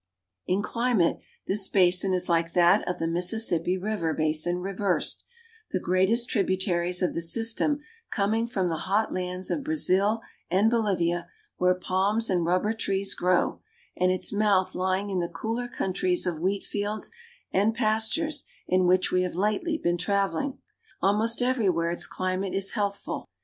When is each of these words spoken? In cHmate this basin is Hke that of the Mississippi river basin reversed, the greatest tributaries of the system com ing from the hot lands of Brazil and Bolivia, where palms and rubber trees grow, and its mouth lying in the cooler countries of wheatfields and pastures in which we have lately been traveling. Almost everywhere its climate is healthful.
In 0.47 0.63
cHmate 0.63 1.19
this 1.45 1.67
basin 1.67 2.11
is 2.11 2.25
Hke 2.27 2.53
that 2.53 2.87
of 2.89 2.97
the 2.97 3.05
Mississippi 3.05 3.77
river 3.77 4.15
basin 4.15 4.57
reversed, 4.57 5.25
the 5.69 5.79
greatest 5.79 6.27
tributaries 6.27 7.03
of 7.03 7.13
the 7.13 7.21
system 7.21 7.81
com 8.09 8.33
ing 8.33 8.47
from 8.47 8.67
the 8.67 8.77
hot 8.89 9.13
lands 9.13 9.51
of 9.51 9.63
Brazil 9.63 10.21
and 10.49 10.71
Bolivia, 10.71 11.27
where 11.57 11.75
palms 11.75 12.31
and 12.31 12.43
rubber 12.47 12.73
trees 12.73 13.13
grow, 13.13 13.61
and 13.95 14.11
its 14.11 14.33
mouth 14.33 14.73
lying 14.73 15.11
in 15.11 15.19
the 15.19 15.29
cooler 15.29 15.67
countries 15.67 16.25
of 16.25 16.39
wheatfields 16.39 17.11
and 17.51 17.75
pastures 17.75 18.45
in 18.67 18.87
which 18.87 19.11
we 19.11 19.21
have 19.21 19.35
lately 19.35 19.77
been 19.77 19.99
traveling. 19.99 20.57
Almost 21.03 21.43
everywhere 21.43 21.91
its 21.91 22.07
climate 22.07 22.55
is 22.55 22.71
healthful. 22.71 23.29